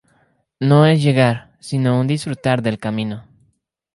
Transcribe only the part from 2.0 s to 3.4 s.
disfrutar del camino.